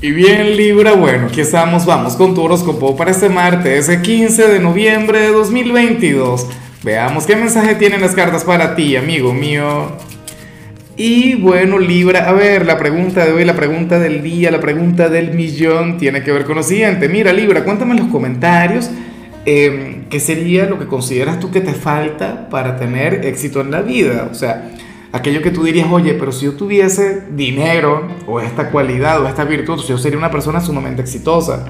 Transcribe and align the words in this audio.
Y 0.00 0.12
bien 0.12 0.56
Libra, 0.56 0.92
bueno, 0.92 1.26
aquí 1.26 1.40
estamos, 1.40 1.84
vamos 1.84 2.14
con 2.14 2.32
tu 2.32 2.42
horóscopo 2.42 2.96
para 2.96 3.10
este 3.10 3.28
martes, 3.28 3.88
ese 3.88 4.00
15 4.00 4.46
de 4.46 4.60
noviembre 4.60 5.22
de 5.22 5.32
2022. 5.32 6.46
Veamos 6.84 7.26
qué 7.26 7.34
mensaje 7.34 7.74
tienen 7.74 8.00
las 8.00 8.14
cartas 8.14 8.44
para 8.44 8.76
ti, 8.76 8.94
amigo 8.94 9.34
mío. 9.34 9.90
Y 10.96 11.34
bueno, 11.34 11.80
Libra, 11.80 12.28
a 12.28 12.32
ver, 12.32 12.64
la 12.64 12.78
pregunta 12.78 13.26
de 13.26 13.32
hoy, 13.32 13.44
la 13.44 13.56
pregunta 13.56 13.98
del 13.98 14.22
día, 14.22 14.52
la 14.52 14.60
pregunta 14.60 15.08
del 15.08 15.34
millón 15.34 15.98
tiene 15.98 16.22
que 16.22 16.30
ver 16.30 16.44
con 16.44 16.54
lo 16.54 16.62
siguiente. 16.62 17.08
Mira, 17.08 17.32
Libra, 17.32 17.64
cuéntame 17.64 17.94
en 17.94 17.98
los 17.98 18.08
comentarios 18.12 18.92
eh, 19.46 20.02
qué 20.08 20.20
sería 20.20 20.66
lo 20.66 20.78
que 20.78 20.86
consideras 20.86 21.40
tú 21.40 21.50
que 21.50 21.60
te 21.60 21.74
falta 21.74 22.48
para 22.50 22.76
tener 22.76 23.26
éxito 23.26 23.60
en 23.62 23.72
la 23.72 23.82
vida. 23.82 24.28
O 24.30 24.34
sea, 24.36 24.70
aquello 25.12 25.42
que 25.42 25.50
tú 25.50 25.64
dirías, 25.64 25.88
oye, 25.90 26.14
pero 26.14 26.32
si 26.32 26.46
yo 26.46 26.52
tuviese 26.54 27.24
dinero 27.30 28.08
o 28.26 28.40
esta 28.40 28.70
cualidad 28.70 29.22
o 29.22 29.28
esta 29.28 29.44
virtud, 29.44 29.82
yo 29.86 29.98
sería 29.98 30.18
una 30.18 30.30
persona 30.30 30.60
sumamente 30.60 31.02
exitosa. 31.02 31.66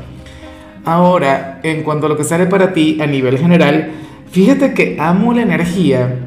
Ahora, 0.84 1.60
en 1.62 1.82
cuanto 1.82 2.06
a 2.06 2.08
lo 2.08 2.16
que 2.16 2.24
sale 2.24 2.46
para 2.46 2.72
ti 2.72 2.98
a 3.00 3.06
nivel 3.06 3.38
general, 3.38 3.90
fíjate 4.30 4.72
que 4.74 4.96
amo 4.98 5.32
la 5.32 5.42
energía. 5.42 6.24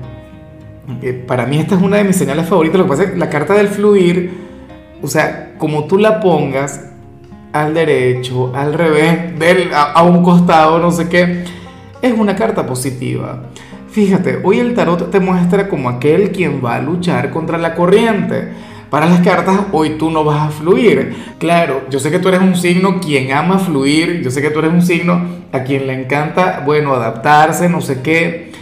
para 1.27 1.45
mí 1.45 1.58
esta 1.58 1.76
es 1.76 1.81
una 1.81 1.98
de 1.98 2.03
mis 2.03 2.16
señales 2.16 2.48
favoritas. 2.48 2.77
Lo 2.77 2.86
que 2.86 2.89
pasa 2.89 3.03
es 3.03 3.12
que 3.12 3.17
la 3.17 3.30
carta 3.30 3.53
del 3.53 3.67
fluir, 3.67 4.31
o 5.02 5.08
sea, 5.08 5.53
como 5.58 5.86
tú 5.86 5.98
la 5.98 6.20
pongas 6.20 6.86
al 7.53 7.73
derecho, 7.73 8.55
al 8.55 8.73
revés, 8.73 9.73
a, 9.73 9.91
a 9.94 10.03
un 10.03 10.23
costado, 10.23 10.80
no 10.80 10.91
sé 10.91 11.09
qué, 11.09 11.44
es 12.02 12.14
una 12.17 12.36
carta 12.36 12.66
positiva. 12.66 13.44
Fíjate, 13.91 14.40
hoy 14.44 14.59
el 14.59 14.73
tarot 14.73 15.12
te 15.12 15.20
muestra 15.20 15.68
como 15.68 15.90
aquel 15.90 16.31
quien 16.31 16.63
va 16.63 16.76
a 16.76 16.81
luchar 16.81 17.30
contra 17.30 17.58
la 17.58 17.76
corriente. 17.76 18.48
Para 18.90 19.05
las 19.05 19.20
cartas, 19.20 19.64
hoy 19.73 19.98
tú 19.98 20.09
no 20.09 20.23
vas 20.23 20.48
a 20.48 20.50
fluir. 20.50 21.14
Claro, 21.40 21.81
yo 21.90 22.00
sé 22.00 22.09
que 22.09 22.20
tú 22.20 22.30
eres 22.30 22.40
un 22.40 22.55
signo 22.55 23.02
quien 23.02 23.34
ama 23.34 23.59
fluir, 23.59 24.22
yo 24.23 24.31
sé 24.31 24.41
que 24.41 24.50
tú 24.50 24.59
eres 24.59 24.72
un 24.72 24.81
signo 24.81 25.22
a 25.52 25.64
quien 25.64 25.88
le 25.88 26.02
encanta, 26.02 26.64
bueno, 26.66 26.94
adaptarse, 26.94 27.67
no 27.67 27.81
sé 27.81 28.02
qué, 28.02 28.53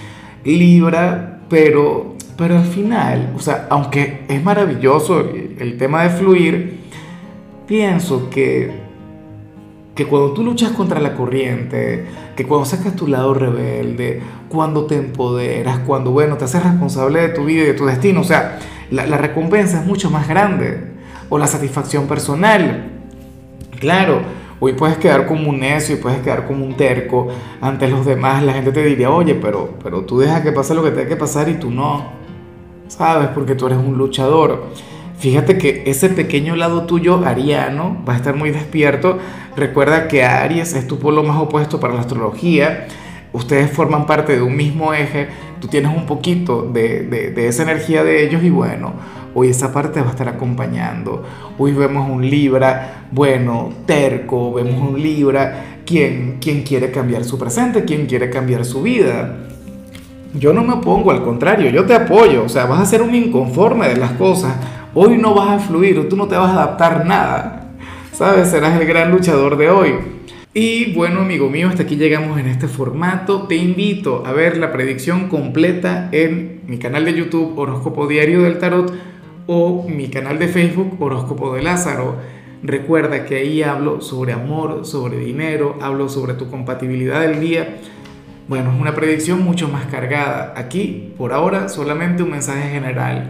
Libra, 0.44 1.42
pero, 1.48 2.16
pero 2.36 2.58
al 2.58 2.66
final, 2.66 3.34
o 3.36 3.40
sea, 3.40 3.68
aunque 3.70 4.22
es 4.28 4.44
maravilloso 4.44 5.20
el, 5.20 5.58
el 5.60 5.78
tema 5.78 6.04
de 6.04 6.10
fluir, 6.10 6.80
pienso 7.68 8.32
que 8.32 8.89
que 10.00 10.06
cuando 10.06 10.32
tú 10.32 10.46
luchas 10.46 10.72
contra 10.72 11.02
la 11.02 11.14
corriente, 11.14 12.06
que 12.34 12.46
cuando 12.46 12.66
sacas 12.66 12.96
tu 12.96 13.06
lado 13.06 13.34
rebelde, 13.34 14.22
cuando 14.48 14.86
te 14.86 14.96
empoderas, 14.96 15.80
cuando, 15.80 16.12
bueno, 16.12 16.38
te 16.38 16.46
haces 16.46 16.64
responsable 16.64 17.20
de 17.20 17.28
tu 17.28 17.44
vida 17.44 17.64
y 17.64 17.66
de 17.66 17.74
tu 17.74 17.86
destino, 17.86 18.22
o 18.22 18.24
sea, 18.24 18.60
la, 18.92 19.06
la 19.06 19.18
recompensa 19.18 19.82
es 19.82 19.86
mucho 19.86 20.10
más 20.10 20.26
grande, 20.26 20.94
o 21.28 21.38
la 21.38 21.48
satisfacción 21.48 22.08
personal. 22.08 22.92
Claro, 23.78 24.22
hoy 24.62 24.72
puedes 24.72 24.98
quedar 25.00 25.28
como 25.28 25.50
un 25.50 25.60
necio 25.60 25.96
y 25.96 25.98
puedes 25.98 26.20
quedar 26.22 26.48
como 26.48 26.66
un 26.66 26.78
terco 26.78 27.28
ante 27.60 27.90
los 27.90 28.06
demás, 28.06 28.42
la 28.42 28.54
gente 28.54 28.72
te 28.72 28.82
diría, 28.82 29.12
oye, 29.12 29.36
pero, 29.36 29.74
pero 29.84 30.06
tú 30.06 30.20
dejas 30.20 30.40
que 30.44 30.54
pase 30.54 30.74
lo 30.74 30.82
que 30.82 30.92
tenga 30.92 31.10
que 31.10 31.18
pasar 31.18 31.50
y 31.50 31.56
tú 31.56 31.72
no, 31.72 32.06
¿sabes? 32.88 33.28
Porque 33.36 33.54
tú 33.54 33.66
eres 33.66 33.80
un 33.80 33.98
luchador. 33.98 34.64
Fíjate 35.20 35.58
que 35.58 35.84
ese 35.86 36.08
pequeño 36.08 36.56
lado 36.56 36.84
tuyo, 36.84 37.26
ariano, 37.26 38.02
va 38.08 38.14
a 38.14 38.16
estar 38.16 38.38
muy 38.38 38.52
despierto. 38.52 39.18
Recuerda 39.58 40.08
que 40.08 40.24
Aries 40.24 40.74
es 40.76 40.88
tu 40.88 40.98
polo 40.98 41.24
más 41.24 41.38
opuesto 41.38 41.82
para 41.82 41.94
la 41.94 42.00
astrología. 42.00 42.88
Ustedes 43.34 43.70
forman 43.70 44.06
parte 44.06 44.38
de 44.38 44.42
un 44.42 44.56
mismo 44.56 44.94
eje. 44.94 45.28
Tú 45.60 45.68
tienes 45.68 45.94
un 45.94 46.06
poquito 46.06 46.62
de, 46.62 47.34
esa 47.36 47.64
energía 47.64 48.06
de 48.06 48.24
ellos 48.24 48.42
y 48.44 48.50
bueno, 48.50 48.94
hoy 49.36 49.50
esa 49.50 49.74
parte 49.74 50.00
va 50.00 50.08
a 50.08 50.12
estar 50.12 50.30
acompañando. 50.30 51.26
Hoy 51.58 51.74
vemos 51.74 52.10
un 52.10 52.28
Libra, 52.28 53.08
bueno, 53.12 53.74
terco, 53.86 54.54
vemos 54.54 54.82
un 54.82 55.02
Libra, 55.02 55.82
quien, 55.86 56.38
quien 56.40 56.64
quiere 56.64 56.92
cambiar 56.92 57.26
su 57.26 57.38
presente, 57.38 57.84
quien 57.84 58.06
quiere 58.06 58.30
cambiar 58.30 58.64
su 58.64 58.82
vida. 58.84 59.36
Yo 60.34 60.54
no 60.54 60.64
me 60.64 60.76
opongo, 60.76 61.12
al 61.12 61.24
contrario, 61.24 61.70
yo 61.72 61.86
te 61.86 61.94
apoyo. 61.94 62.46
O 62.46 62.50
sea, 62.50 62.68
vas 62.68 62.80
a 62.80 62.86
ser 62.86 63.02
un 63.02 63.14
inconforme 63.14 63.90
de 63.90 63.98
las 63.98 64.12
cosas 64.12 64.54
Hoy 65.02 65.18
no 65.18 65.34
vas 65.34 65.52
a 65.52 65.60
fluir, 65.66 66.10
tú 66.10 66.18
no 66.18 66.28
te 66.28 66.36
vas 66.36 66.50
a 66.50 66.64
adaptar 66.64 67.06
nada. 67.06 67.70
¿Sabes? 68.12 68.50
Serás 68.50 68.82
el 68.82 68.86
gran 68.86 69.12
luchador 69.12 69.56
de 69.56 69.70
hoy. 69.70 69.94
Y 70.54 70.94
bueno, 70.94 71.22
amigo 71.22 71.50
mío, 71.50 71.70
hasta 71.70 71.84
aquí 71.84 71.96
llegamos 71.96 72.38
en 72.38 72.48
este 72.48 72.68
formato. 72.68 73.44
Te 73.44 73.56
invito 73.56 74.26
a 74.26 74.34
ver 74.34 74.58
la 74.58 74.74
predicción 74.74 75.30
completa 75.30 76.10
en 76.12 76.64
mi 76.68 76.80
canal 76.80 77.06
de 77.06 77.14
YouTube 77.14 77.58
Horóscopo 77.58 78.08
Diario 78.08 78.42
del 78.42 78.58
Tarot 78.58 78.94
o 79.48 79.88
mi 79.88 80.10
canal 80.10 80.38
de 80.38 80.50
Facebook 80.50 81.02
Horóscopo 81.02 81.56
de 81.56 81.62
Lázaro. 81.62 82.18
Recuerda 82.62 83.24
que 83.24 83.38
ahí 83.38 83.64
hablo 83.64 84.02
sobre 84.02 84.34
amor, 84.34 84.86
sobre 84.86 85.18
dinero, 85.20 85.80
hablo 85.82 86.10
sobre 86.10 86.34
tu 86.34 86.50
compatibilidad 86.50 87.22
del 87.22 87.40
día. 87.40 87.78
Bueno, 88.50 88.74
es 88.74 88.82
una 88.82 88.96
predicción 88.96 89.46
mucho 89.46 89.70
más 89.70 89.86
cargada. 89.86 90.56
Aquí, 90.58 91.14
por 91.18 91.32
ahora, 91.32 91.70
solamente 91.70 92.22
un 92.22 92.32
mensaje 92.32 92.70
general 92.70 93.30